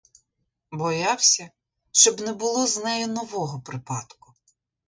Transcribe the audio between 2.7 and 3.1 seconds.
нею